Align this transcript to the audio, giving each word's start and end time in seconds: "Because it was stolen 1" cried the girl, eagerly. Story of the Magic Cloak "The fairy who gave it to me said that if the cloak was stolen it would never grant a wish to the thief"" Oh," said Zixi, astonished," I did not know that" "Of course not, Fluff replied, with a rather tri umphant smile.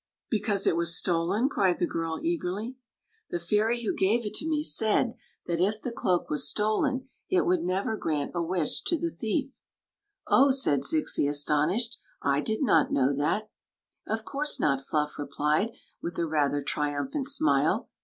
"Because 0.31 0.65
it 0.65 0.75
was 0.75 0.95
stolen 0.97 1.41
1" 1.43 1.49
cried 1.49 1.77
the 1.77 1.85
girl, 1.85 2.19
eagerly. 2.23 2.75
Story 3.27 3.27
of 3.29 3.29
the 3.29 3.29
Magic 3.29 3.29
Cloak 3.29 3.29
"The 3.39 3.45
fairy 3.45 3.83
who 3.83 3.95
gave 3.95 4.25
it 4.25 4.33
to 4.33 4.47
me 4.49 4.63
said 4.63 5.13
that 5.45 5.59
if 5.59 5.79
the 5.79 5.91
cloak 5.91 6.27
was 6.27 6.47
stolen 6.47 7.07
it 7.29 7.45
would 7.45 7.61
never 7.61 7.95
grant 7.97 8.31
a 8.33 8.41
wish 8.41 8.81
to 8.85 8.97
the 8.97 9.11
thief"" 9.11 9.59
Oh," 10.27 10.49
said 10.49 10.81
Zixi, 10.81 11.29
astonished," 11.29 11.97
I 12.33 12.41
did 12.41 12.63
not 12.63 12.91
know 12.91 13.15
that" 13.15 13.51
"Of 14.07 14.25
course 14.25 14.59
not, 14.59 14.87
Fluff 14.87 15.19
replied, 15.19 15.69
with 16.01 16.17
a 16.17 16.25
rather 16.25 16.63
tri 16.63 16.93
umphant 16.95 17.27
smile. 17.27 17.87